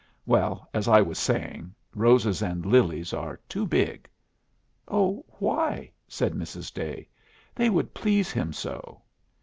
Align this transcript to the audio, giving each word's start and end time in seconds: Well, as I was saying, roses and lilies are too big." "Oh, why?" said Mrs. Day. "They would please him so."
Well, 0.25 0.67
as 0.73 0.87
I 0.87 0.99
was 1.03 1.19
saying, 1.19 1.75
roses 1.93 2.41
and 2.41 2.65
lilies 2.65 3.13
are 3.13 3.37
too 3.47 3.67
big." 3.67 4.09
"Oh, 4.87 5.23
why?" 5.37 5.91
said 6.07 6.33
Mrs. 6.33 6.73
Day. 6.73 7.07
"They 7.53 7.69
would 7.69 7.93
please 7.93 8.31
him 8.31 8.51
so." 8.51 9.03